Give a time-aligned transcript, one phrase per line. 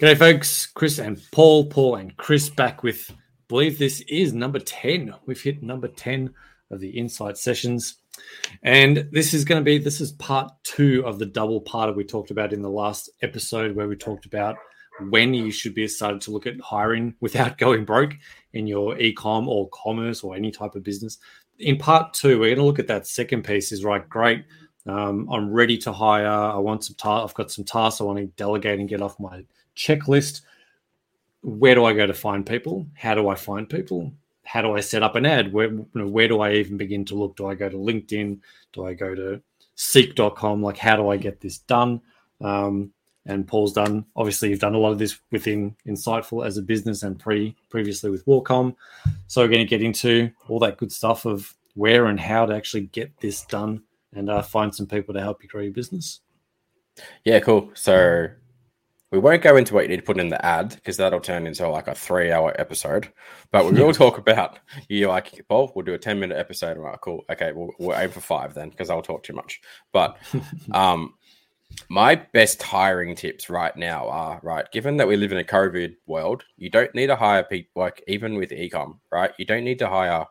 [0.00, 0.66] G'day, folks.
[0.66, 3.14] Chris and Paul, Paul and Chris back with, I
[3.46, 5.14] believe this is number 10.
[5.24, 6.34] We've hit number 10
[6.72, 7.98] of the Insight sessions.
[8.64, 11.94] And this is going to be, this is part two of the double part of
[11.94, 14.56] we talked about in the last episode where we talked about
[15.10, 18.14] when you should be started to look at hiring without going broke
[18.52, 21.18] in your e-com or commerce or any type of business.
[21.60, 24.44] In part two, we're going to look at that second piece is right, great.
[24.86, 26.26] Um, I'm ready to hire.
[26.26, 29.18] I want some ta- I've got some tasks I want to delegate and get off
[29.18, 29.44] my
[29.76, 30.42] checklist.
[31.42, 32.86] Where do I go to find people?
[32.94, 34.12] How do I find people?
[34.44, 35.52] How do I set up an ad?
[35.52, 37.36] Where, you know, where do I even begin to look?
[37.36, 38.38] Do I go to LinkedIn?
[38.72, 39.40] Do I go to
[39.74, 40.62] seek.com?
[40.62, 42.00] Like, how do I get this done?
[42.42, 42.92] Um,
[43.26, 44.04] and Paul's done.
[44.16, 48.10] Obviously, you've done a lot of this within Insiteful as a business and pre previously
[48.10, 48.76] with Warcom.
[49.28, 52.54] So we're going to get into all that good stuff of where and how to
[52.54, 53.82] actually get this done
[54.14, 56.20] and uh, find some people to help you grow your business.
[57.24, 57.70] Yeah, cool.
[57.74, 58.28] So
[59.14, 61.46] we won't go into what you need to put in the ad because that'll turn
[61.46, 63.12] into like a three hour episode.
[63.52, 66.76] But we will talk about you like, Paul, we'll do a 10 minute episode.
[66.76, 67.24] Right, cool.
[67.30, 69.60] Okay, we'll, we'll aim for five then because I'll talk too much.
[69.92, 70.16] But
[70.72, 71.14] um,
[71.88, 75.94] my best hiring tips right now are right, given that we live in a COVID
[76.06, 79.32] world, you don't need to hire people like even with ecom, right?
[79.38, 80.26] You don't need to hire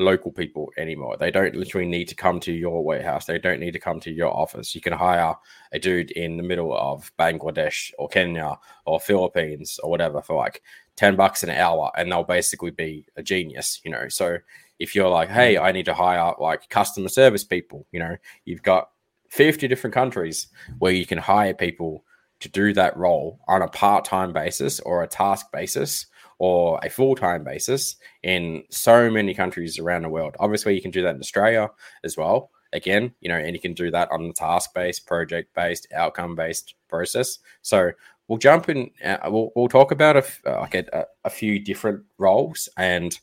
[0.00, 1.16] local people anymore.
[1.16, 3.26] They don't literally need to come to your warehouse.
[3.26, 4.74] They don't need to come to your office.
[4.74, 5.34] You can hire
[5.72, 10.62] a dude in the middle of Bangladesh or Kenya or Philippines or whatever for like
[10.96, 14.08] 10 bucks an hour and they'll basically be a genius, you know.
[14.08, 14.38] So
[14.78, 15.62] if you're like, hey, mm.
[15.62, 18.90] I need to hire like customer service people, you know, you've got
[19.28, 20.48] 50 different countries
[20.78, 22.04] where you can hire people
[22.40, 26.06] to do that role on a part-time basis or a task basis
[26.40, 30.34] or a full time basis in so many countries around the world.
[30.40, 31.70] Obviously, you can do that in Australia
[32.02, 32.50] as well.
[32.72, 36.34] Again, you know, and you can do that on the task based, project based, outcome
[36.34, 37.38] based process.
[37.60, 37.90] So
[38.26, 38.90] we'll jump in.
[39.04, 43.16] Uh, we'll, we'll talk about a, uh, like a, a few different roles and.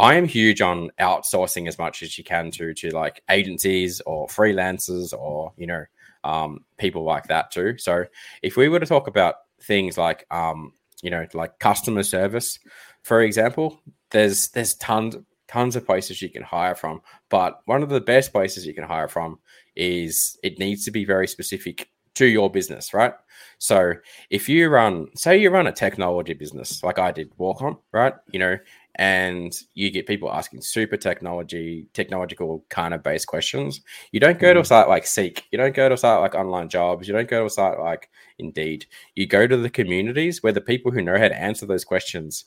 [0.00, 4.28] I am huge on outsourcing as much as you can to to like agencies or
[4.28, 5.86] freelancers or you know
[6.22, 7.78] um, people like that too.
[7.78, 8.04] So
[8.40, 10.72] if we were to talk about things like um,
[11.02, 12.58] you know, like customer service,
[13.02, 15.16] for example, there's there's tons
[15.46, 17.00] tons of places you can hire from,
[17.30, 19.38] but one of the best places you can hire from
[19.76, 23.14] is it needs to be very specific to your business, right?
[23.58, 23.94] So
[24.28, 28.12] if you run, say you run a technology business like I did, Warcom, right?
[28.30, 28.58] You know,
[28.98, 33.80] and you get people asking super technology, technological kind of based questions.
[34.10, 34.66] You don't go to a mm.
[34.66, 37.40] site like Seek, you don't go to a site like Online Jobs, you don't go
[37.40, 38.86] to a site like Indeed.
[39.14, 42.44] You go to the communities where the people who know how to answer those questions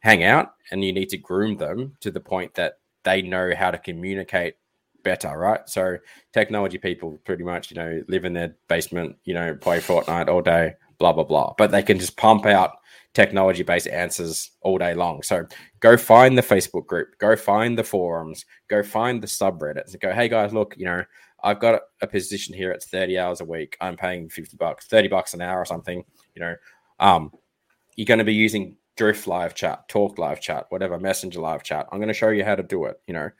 [0.00, 3.70] hang out, and you need to groom them to the point that they know how
[3.70, 4.54] to communicate
[5.02, 5.68] better, right?
[5.68, 5.98] So
[6.32, 10.42] technology people pretty much, you know, live in their basement, you know, play Fortnite all
[10.42, 11.52] day, blah blah blah.
[11.58, 12.76] But they can just pump out
[13.12, 15.20] technology based answers all day long.
[15.24, 15.46] So
[15.80, 20.12] go find the Facebook group, go find the forums, go find the subreddits, and go,
[20.12, 21.02] hey guys, look, you know,
[21.42, 22.70] I've got a position here.
[22.70, 23.76] It's 30 hours a week.
[23.80, 26.04] I'm paying 50 bucks, 30 bucks an hour or something.
[26.36, 26.54] You know,
[27.00, 27.32] um,
[27.96, 31.88] you're going to be using Drift live chat, Tawk live chat, whatever, Messenger live chat.
[31.90, 33.00] I'm going to show you how to do it.
[33.08, 33.30] You know,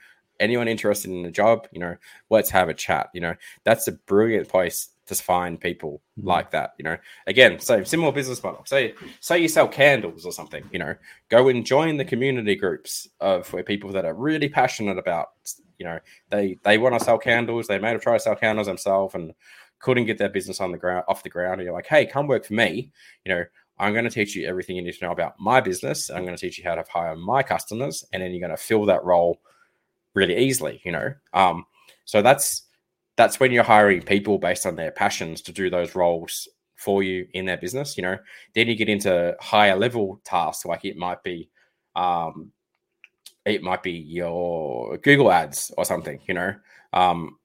[0.41, 1.97] anyone interested in a job, you know,
[2.29, 3.09] let's have a chat.
[3.15, 6.29] You know, that's a brilliant place to find people mm-hmm.
[6.29, 6.73] like that.
[6.79, 6.97] You know,
[7.27, 8.63] again, so similar business model.
[8.65, 10.65] Say, say you sell candles or something.
[10.73, 10.95] You know,
[11.29, 15.31] go and join the community groups of where people that are really passionate about.
[15.79, 15.99] You know,
[16.31, 17.67] they they want to sell candles.
[17.67, 19.33] They may have tried to sell candles themselves and
[19.81, 21.61] couldn't get their business on the ground off the ground.
[21.61, 22.93] And you're like, hey, come work for me.
[23.25, 23.45] You know,
[23.79, 26.09] I'm going to teach you everything you need to know about my business.
[26.09, 28.63] I'm going to teach you how to hire my customers, and then you're going to
[28.63, 29.41] fill that role
[30.15, 30.81] really easily.
[30.85, 31.67] You know, um,
[32.05, 32.63] so that's
[33.17, 37.27] that's when you're hiring people based on their passions to do those roles for you
[37.35, 37.97] in their business.
[37.97, 38.19] You know,
[38.55, 41.49] then you get into higher level tasks, like it might be,
[41.95, 42.53] um,
[43.45, 46.21] it might be your Google ads or something.
[46.27, 46.55] You know,
[46.93, 47.39] um,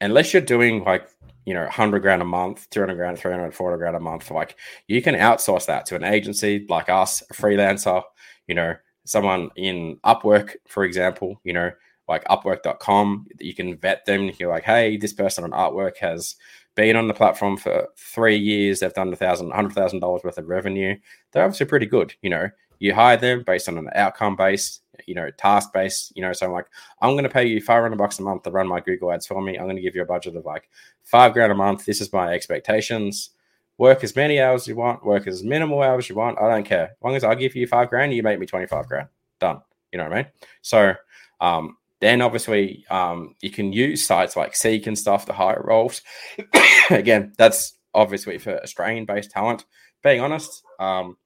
[0.00, 1.08] unless you're doing like
[1.44, 4.56] you know 100 grand a month 200 grand 300 400 grand a month like
[4.86, 8.02] you can outsource that to an agency like us a freelancer
[8.46, 8.74] you know
[9.04, 11.70] someone in upwork for example you know
[12.08, 13.26] like upwork.com.
[13.38, 14.30] You can vet them.
[14.38, 16.36] You're like, hey, this person on Upwork has
[16.74, 18.80] been on the platform for three years.
[18.80, 20.96] They've done a thousand, hundred thousand dollars worth of revenue.
[21.32, 22.14] They're obviously pretty good.
[22.22, 26.12] You know, you hire them based on an outcome based, you know, task based.
[26.16, 26.66] You know, so I'm like,
[27.02, 29.42] I'm going to pay you 500 bucks a month to run my Google ads for
[29.42, 29.56] me.
[29.56, 30.68] I'm going to give you a budget of like
[31.02, 31.84] five grand a month.
[31.84, 33.30] This is my expectations.
[33.76, 35.04] Work as many hours you want.
[35.04, 36.38] Work as minimal hours you want.
[36.40, 36.90] I don't care.
[36.90, 39.08] As long as I give you five grand, you make me 25 grand.
[39.40, 39.60] Done.
[39.92, 40.26] You know what I mean?
[40.62, 40.94] So,
[41.40, 46.02] um, then obviously um, you can use sites like Seek and stuff to hire roles.
[46.90, 49.64] Again, that's obviously for Australian based talent.
[50.02, 51.16] Being honest, um,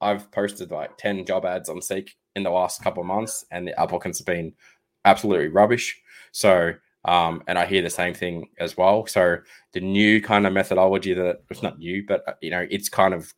[0.00, 3.66] I've posted like 10 job ads on Seek in the last couple of months, and
[3.66, 4.52] the applicants have been
[5.04, 6.00] absolutely rubbish.
[6.32, 6.74] So,
[7.04, 9.06] um, and I hear the same thing as well.
[9.06, 9.38] So,
[9.72, 13.14] the new kind of methodology that it's not new, but uh, you know, it's kind
[13.14, 13.32] of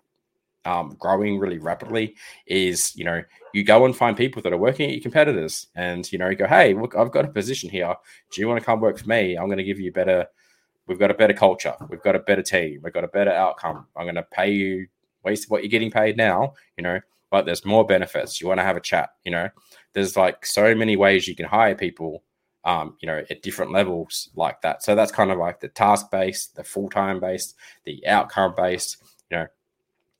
[0.64, 2.16] um, growing really rapidly
[2.46, 3.22] is you know
[3.54, 6.36] you go and find people that are working at your competitors and you know you
[6.36, 7.94] go hey look i've got a position here.
[8.32, 9.36] Do you want to come work for me?
[9.36, 10.26] I'm going to give you better
[10.86, 11.74] we've got a better culture.
[11.88, 12.80] We've got a better team.
[12.82, 13.86] We've got a better outcome.
[13.96, 14.86] I'm going to pay you
[15.24, 16.98] waste what you're getting paid now you know
[17.30, 18.40] but there's more benefits.
[18.40, 19.48] You want to have a chat you know?
[19.92, 22.22] There's like so many ways you can hire people
[22.64, 24.82] um, you know, at different levels like that.
[24.82, 28.98] So that's kind of like the task based, the full time based, the outcome based,
[29.30, 29.46] you know,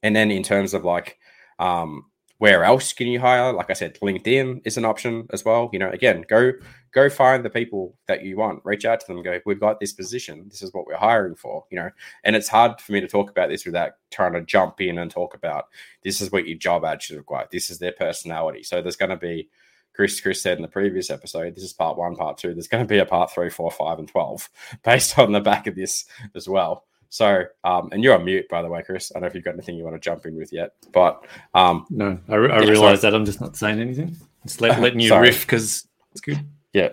[0.03, 1.19] and then in terms of like
[1.59, 2.07] um,
[2.41, 3.53] where else can you hire?
[3.53, 5.69] Like I said, LinkedIn is an option as well.
[5.75, 6.53] You know, again, go
[6.93, 9.93] go find the people that you want, reach out to them, go, we've got this
[9.93, 11.91] position, this is what we're hiring for, you know.
[12.25, 15.11] And it's hard for me to talk about this without trying to jump in and
[15.11, 15.67] talk about
[16.03, 18.63] this is what your job ad should require, this is their personality.
[18.63, 19.51] So there's going to be
[19.95, 22.55] Chris Chris said in the previous episode, this is part one, part two.
[22.55, 24.49] There's going to be a part three, four, five, and twelve
[24.83, 26.87] based on the back of this as well.
[27.11, 29.11] So, um, and you're on mute, by the way, Chris.
[29.11, 31.27] I don't know if you've got anything you want to jump in with yet, but
[31.55, 34.17] um, no, I, I yeah, realize that I'm just not saying anything.
[34.45, 36.39] Just let, letting you riff because it's good.
[36.73, 36.91] Yeah,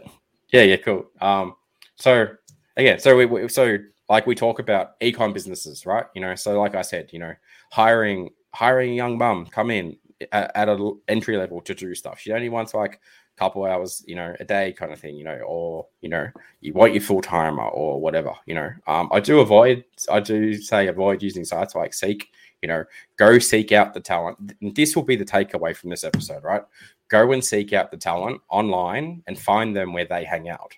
[0.51, 1.05] yeah, yeah, cool.
[1.21, 1.55] Um,
[1.97, 2.27] so
[2.75, 3.77] again, so we, we so
[4.09, 6.05] like we talk about ecom businesses, right?
[6.15, 7.33] You know, so like I said, you know,
[7.71, 9.97] hiring hiring a young mum come in
[10.31, 12.19] at, an entry level to do stuff.
[12.19, 15.23] She only wants like a couple hours, you know, a day kind of thing, you
[15.23, 16.27] know, or you know,
[16.61, 18.71] you want your full timer or whatever, you know.
[18.87, 22.29] Um, I do avoid, I do say avoid using sites like Seek.
[22.61, 22.85] You know,
[23.17, 24.53] go seek out the talent.
[24.75, 26.63] This will be the takeaway from this episode, right?
[27.07, 30.73] Go and seek out the talent online and find them where they hang out.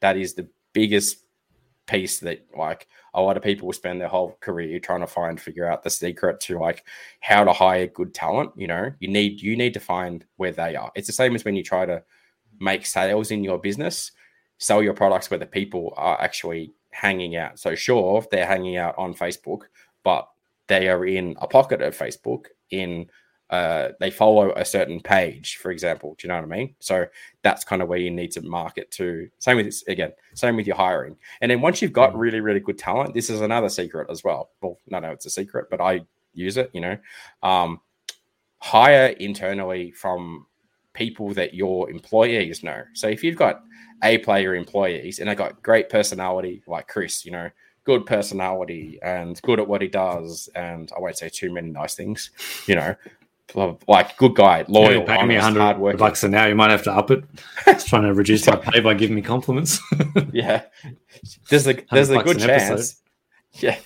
[0.00, 1.18] That is the biggest
[1.90, 5.40] piece that like a lot of people will spend their whole career trying to find
[5.40, 6.84] figure out the secret to like
[7.20, 8.92] how to hire good talent you know?
[9.00, 10.92] You need you need to find where they are.
[10.94, 12.02] It's the same as when you try to
[12.60, 14.12] make sales in your business
[14.58, 17.58] sell your products where the people are actually hanging out.
[17.58, 19.62] So sure they're hanging out on facebook
[20.02, 20.28] but
[20.68, 23.10] they are in a pocket of facebook in
[23.50, 26.14] uh, they follow a certain page, for example.
[26.16, 26.74] Do you know what I mean?
[26.78, 27.06] So
[27.42, 29.28] that's kind of where you need to market to.
[29.38, 31.16] Same with this, again, same with your hiring.
[31.40, 32.18] And then once you've got mm.
[32.18, 34.50] really, really good talent, this is another secret as well.
[34.62, 36.02] Well, no, no, it's a secret, but I
[36.32, 36.70] use it.
[36.72, 36.96] You know,
[37.42, 37.80] um,
[38.58, 40.46] hire internally from
[40.92, 42.82] people that your employees know.
[42.94, 43.62] So if you've got
[44.04, 47.50] a player employees and they got great personality, like Chris, you know,
[47.84, 51.94] good personality and good at what he does, and I won't say too many nice
[51.94, 52.30] things,
[52.66, 52.94] you know,
[53.54, 56.48] like good guy, loyal, yeah, me a hundred bucks an hour.
[56.48, 57.24] You might have to up it.
[57.64, 59.80] Just trying to reduce my pay by giving me compliments.
[60.32, 60.62] yeah,
[61.48, 62.70] there's a there's a good chance.
[62.70, 62.96] Episode.
[63.52, 63.78] Yeah,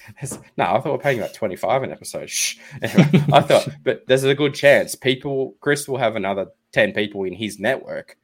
[0.56, 2.28] no, I thought we are paying about twenty five an episode.
[2.28, 2.56] Shh.
[2.82, 7.24] Anyway, I thought, but there's a good chance people Chris will have another ten people
[7.24, 8.16] in his network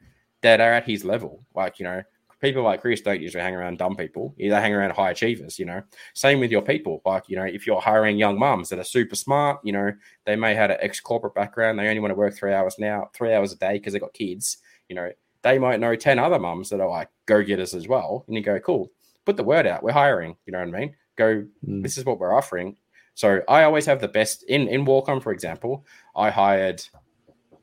[0.42, 1.44] that are at his level.
[1.54, 2.02] Like you know,
[2.40, 4.34] people like Chris don't usually hang around dumb people.
[4.38, 5.82] They hang around high achievers, you know.
[6.14, 7.02] Same with your people.
[7.04, 9.92] Like, you know, if you're hiring young mums that are super smart, you know,
[10.24, 11.78] they may have an ex corporate background.
[11.78, 14.14] They only want to work three hours now, three hours a day because they've got
[14.14, 14.58] kids,
[14.88, 15.10] you know,
[15.42, 18.24] they might know 10 other mums that are like go getters as well.
[18.26, 18.90] And you go, cool,
[19.24, 19.82] put the word out.
[19.82, 20.94] We're hiring, you know what I mean?
[21.16, 21.82] Go, mm.
[21.82, 22.76] this is what we're offering.
[23.14, 25.84] So I always have the best in, in Warcom, for example,
[26.16, 26.82] I hired,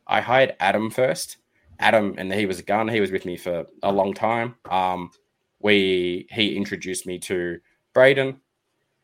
[0.06, 1.38] I hired Adam first
[1.80, 2.88] Adam, and he was a gun.
[2.88, 4.56] He was with me for a long time.
[4.70, 5.12] Um,
[5.60, 7.60] we he introduced me to
[7.94, 8.40] Braden.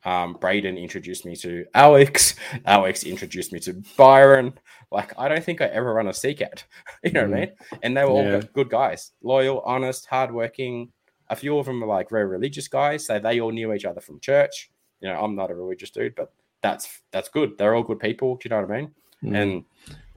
[0.06, 2.36] Um, Braden introduced me to Alex.
[2.66, 4.54] Alex introduced me to Byron.
[4.92, 6.64] Like I don't think I ever run a out.
[7.04, 7.30] you know mm.
[7.30, 7.48] what I mm.
[7.48, 7.52] mean?
[7.82, 8.42] And they were all yeah.
[8.54, 10.92] good guys, loyal, honest, hardworking.
[11.30, 14.02] A few of them were like very religious guys, so they all knew each other
[14.02, 14.70] from church.
[15.00, 17.58] You know, I'm not a religious dude, but that's that's good.
[17.58, 18.36] They're all good people.
[18.36, 18.92] Do you know what I mean?
[19.24, 19.42] Mm.
[19.42, 19.66] And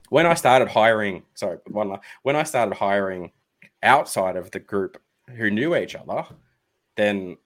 [0.09, 3.31] when I started hiring, sorry, one when I started hiring
[3.83, 5.01] outside of the group
[5.35, 6.25] who knew each other,
[6.95, 7.37] then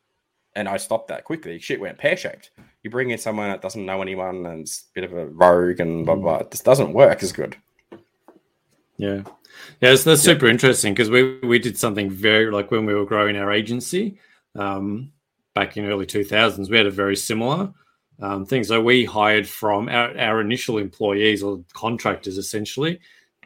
[0.55, 1.59] and I stopped that quickly.
[1.59, 2.51] Shit went pear shaped.
[2.83, 5.79] You bring in someone that doesn't know anyone and it's a bit of a rogue
[5.79, 6.43] and blah blah.
[6.43, 7.55] This doesn't work as good.
[8.97, 9.23] Yeah, yeah,
[9.79, 10.33] that's, that's yeah.
[10.33, 14.19] super interesting because we we did something very like when we were growing our agency
[14.55, 15.11] um,
[15.55, 16.69] back in early two thousands.
[16.69, 17.73] We had a very similar
[18.19, 18.67] um, things.
[18.67, 22.99] So we hired from our, our initial employees or contractors essentially,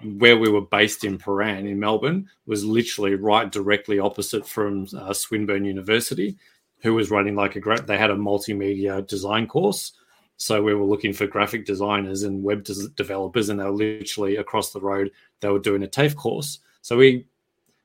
[0.03, 5.13] where we were based in Prahran in Melbourne, was literally right directly opposite from uh,
[5.13, 6.37] Swinburne University,
[6.81, 7.87] who was running like a great.
[7.87, 9.93] They had a multimedia design course,
[10.37, 14.35] so we were looking for graphic designers and web des- developers, and they were literally
[14.35, 15.11] across the road.
[15.39, 17.25] They were doing a TAFE course, so we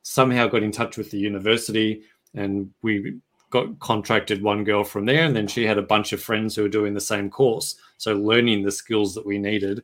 [0.03, 2.03] somehow got in touch with the university,
[2.35, 3.21] and we
[3.51, 6.63] got contracted one girl from there, and then she had a bunch of friends who
[6.63, 7.77] were doing the same course.
[7.99, 9.83] So learning the skills that we needed,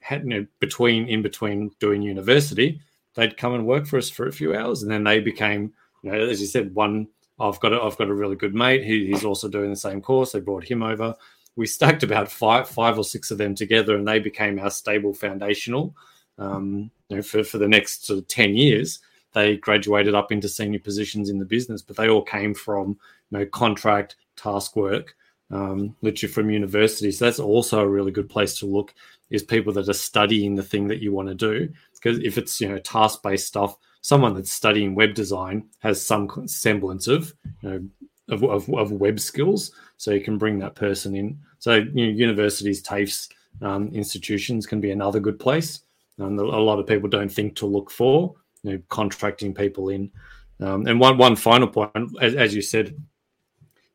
[0.00, 2.80] had you know between in between doing university,
[3.14, 6.10] they'd come and work for us for a few hours, and then they became, you
[6.10, 7.08] know, as you said, one.
[7.40, 8.84] I've got a, I've got a really good mate.
[8.84, 10.30] He, he's also doing the same course.
[10.30, 11.16] They brought him over.
[11.56, 15.12] We stacked about five five or six of them together, and they became our stable
[15.12, 15.96] foundational.
[16.38, 19.00] Um, you know, for for the next sort of ten years
[19.34, 22.98] they graduated up into senior positions in the business, but they all came from
[23.30, 25.16] you know contract task work,
[25.50, 27.10] um, literally from university.
[27.10, 28.94] So that's also a really good place to look
[29.30, 31.68] is people that are studying the thing that you want to do.
[31.94, 36.46] Because if it's you know task based stuff, someone that's studying web design has some
[36.46, 37.88] semblance of you know
[38.30, 41.38] of, of, of web skills, so you can bring that person in.
[41.58, 43.28] So you know, universities, TAFEs,
[43.62, 45.80] um, institutions can be another good place.
[46.18, 50.10] And a lot of people don't think to look for you know, contracting people in.
[50.58, 52.96] Um, and one one final point, as, as, you said,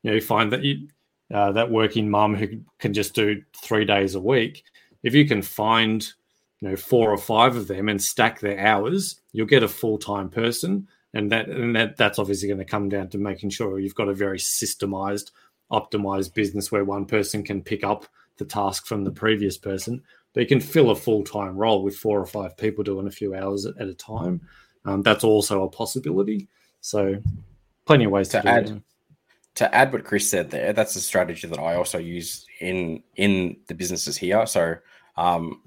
[0.04, 0.88] you know, you find that you
[1.34, 4.64] uh, that working mum who can just do three days a week,
[5.04, 6.08] if you can find
[6.62, 9.98] you know four or five of them and stack their hours, you'll get a full
[9.98, 13.80] time person, and that and that that's obviously going to come down to making sure
[13.80, 15.32] you've got a very systemized,
[15.72, 18.06] optimized business where one person can pick up
[18.38, 20.02] the task from the previous person
[20.34, 23.12] but you can fill a full time role with four or five people doing a
[23.12, 24.42] few hours at, a time.
[24.86, 26.48] Um, that's also a possibility.
[26.82, 27.22] So,
[27.86, 28.68] plenty of ways to, to add.
[28.68, 28.82] That.
[29.56, 33.58] To add what Chris said there, that's a strategy that I also use in in
[33.68, 34.46] the businesses here.
[34.46, 34.76] So,
[35.18, 35.62] um,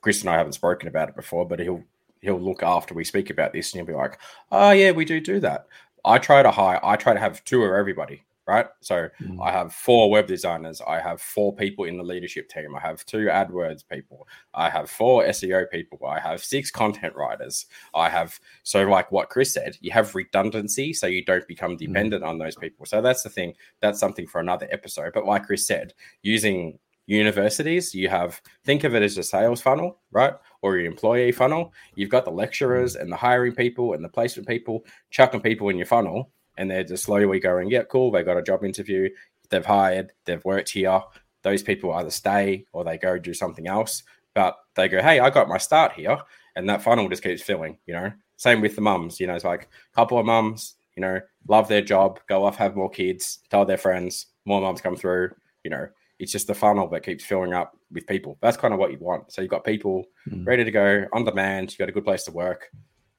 [0.00, 1.82] Chris and I haven't spoken about it before, but he'll
[2.20, 4.18] he'll look after we speak about this and he'll be like,
[4.50, 5.66] "Oh yeah, we do do that."
[6.04, 6.80] I try to hire.
[6.82, 8.66] I try to have two of everybody right?
[8.80, 9.44] So mm.
[9.44, 10.80] I have four web designers.
[10.86, 12.76] I have four people in the leadership team.
[12.76, 14.28] I have two AdWords people.
[14.54, 16.06] I have four SEO people.
[16.06, 17.66] I have six content writers.
[17.94, 21.78] I have, so like what Chris said, you have redundancy so you don't become mm.
[21.78, 22.28] dependent mm.
[22.28, 22.86] on those people.
[22.86, 23.54] So that's the thing.
[23.80, 25.12] That's something for another episode.
[25.12, 29.98] But like Chris said, using universities, you have, think of it as a sales funnel,
[30.12, 30.34] right?
[30.62, 31.72] Or your employee funnel.
[31.94, 33.00] You've got the lecturers mm.
[33.00, 36.84] and the hiring people and the placement people chucking people in your funnel and they're
[36.84, 39.08] just slowly going, yeah, cool, they got a job interview,
[39.50, 41.00] they've hired, they've worked here.
[41.42, 44.02] Those people either stay or they go do something else.
[44.34, 46.18] But they go, hey, I got my start here.
[46.56, 48.12] And that funnel just keeps filling, you know.
[48.36, 51.68] Same with the mums, you know, it's like a couple of mums, you know, love
[51.68, 55.30] their job, go off, have more kids, tell their friends, more mums come through,
[55.64, 55.88] you know.
[56.18, 58.38] It's just the funnel that keeps filling up with people.
[58.40, 59.32] That's kind of what you want.
[59.32, 60.46] So you've got people mm.
[60.46, 62.70] ready to go on demand, you got a good place to work,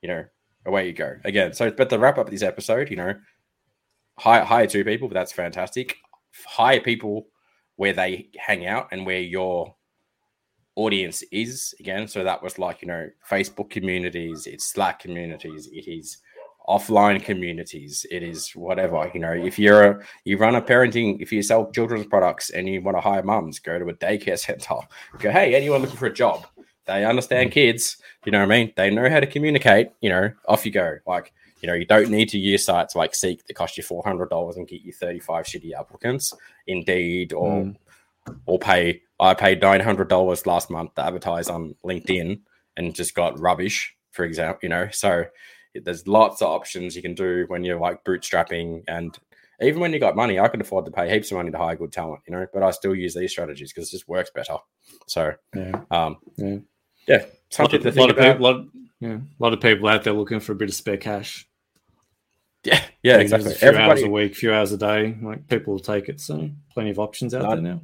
[0.02, 0.26] you know,
[0.68, 1.54] away you go again.
[1.54, 3.16] So, but to wrap up this episode, you know,
[4.20, 5.98] hire hire two people, that's fantastic.
[6.46, 7.28] Hire people
[7.78, 9.76] where they hang out and where your
[10.76, 12.08] audience is again.
[12.08, 16.18] So that was like you know Facebook communities, it's Slack communities, it is
[16.68, 19.10] offline communities, it is whatever.
[19.14, 22.68] You know, if you're a, you run a parenting, if you sell children's products and
[22.68, 24.76] you want to hire mums, go to a daycare center.
[25.20, 26.46] Go, hey, anyone looking for a job?
[26.88, 27.98] They understand kids.
[28.26, 28.74] You know what I mean?
[28.76, 29.90] They know how to communicate.
[30.02, 30.98] You know, off you go.
[31.06, 34.04] Like, you know, you don't need to use sites like Seek that cost you four
[34.04, 36.34] hundred dollars and get you thirty five shitty applicants.
[36.66, 37.76] Indeed, or mm.
[38.46, 39.02] or pay.
[39.20, 42.40] I paid nine hundred dollars last month to advertise on LinkedIn
[42.78, 43.96] and just got rubbish.
[44.12, 45.26] For example, you know, so
[45.76, 49.18] there's lots of options you can do when you're like bootstrapping and
[49.60, 51.76] even when you got money, I can afford to pay heaps of money to hire
[51.76, 54.58] good talent, you know, but I still use these strategies because it just works better.
[55.08, 55.82] So, yeah.
[55.90, 56.58] Um, yeah
[57.08, 58.34] yeah, something to think about.
[58.34, 58.66] People, lot,
[59.00, 61.48] yeah, a lot of people out there looking for a bit of spare cash.
[62.64, 63.52] Yeah, yeah, exactly.
[63.52, 65.18] A few Everybody, hours a week, a few hours a day.
[65.22, 66.20] Like people will take it.
[66.20, 67.82] So plenty of options out there now.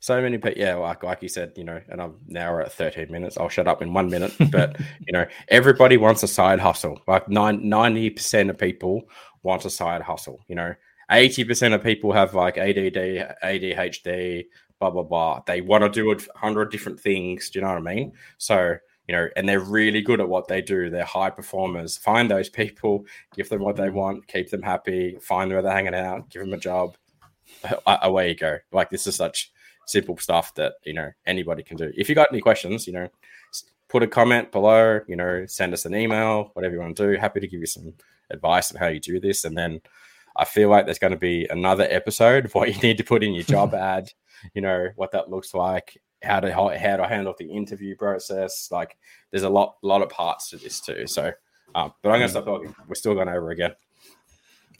[0.00, 2.72] So many people, yeah, like like you said, you know, and I'm now we're at
[2.72, 3.38] 13 minutes.
[3.38, 4.34] I'll shut up in one minute.
[4.50, 7.00] But you know, everybody wants a side hustle.
[7.08, 9.08] Like 90 percent of people
[9.42, 10.40] want a side hustle.
[10.46, 10.74] You know,
[11.10, 14.44] 80 percent of people have like ADD, ADHD,
[14.80, 15.42] blah blah blah.
[15.46, 17.50] They want to do a hundred different things.
[17.50, 18.12] Do you know what I mean?
[18.38, 18.76] So
[19.08, 20.88] you know, and they're really good at what they do.
[20.88, 21.96] They're high performers.
[21.98, 23.04] Find those people,
[23.34, 23.96] give them what they mm-hmm.
[23.96, 25.18] want, keep them happy.
[25.20, 26.96] Find where they're hanging out, give them a job.
[27.86, 28.58] Away you go.
[28.72, 29.52] Like this is such
[29.86, 31.92] simple stuff that you know anybody can do.
[31.96, 33.08] If you got any questions, you know,
[33.88, 35.00] put a comment below.
[35.06, 37.20] You know, send us an email, whatever you want to do.
[37.20, 37.92] Happy to give you some
[38.30, 39.80] advice on how you do this, and then.
[40.36, 43.22] I feel like there's going to be another episode of what you need to put
[43.22, 44.12] in your job ad
[44.54, 48.68] you know what that looks like, how to how, to handle the interview process.
[48.70, 48.96] Like
[49.30, 51.06] there's a lot lot of parts to this too.
[51.06, 51.32] So,
[51.74, 52.74] um, but I'm gonna stop talking.
[52.88, 53.74] We're still going over again.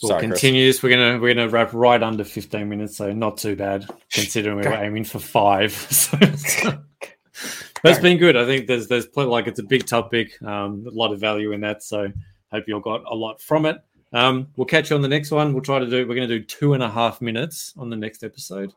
[0.02, 3.54] We'll Sorry, continue We're gonna we're gonna wrap right under 15 minutes, so not too
[3.54, 5.72] bad considering we were aiming for five.
[5.90, 6.18] So
[7.82, 8.36] that's been good.
[8.36, 11.52] I think there's there's plenty like it's a big topic, um, a lot of value
[11.52, 11.82] in that.
[11.82, 12.10] So
[12.50, 13.78] hope you all got a lot from it.
[14.12, 15.52] Um, we'll catch you on the next one.
[15.52, 16.06] We'll try to do.
[16.06, 18.72] We're to do two and a half minutes on the next episode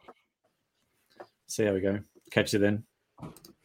[1.48, 2.00] see how we go.
[2.32, 2.84] Catch you then.